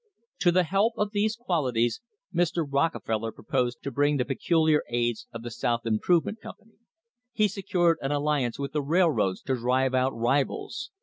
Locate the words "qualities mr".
1.35-2.65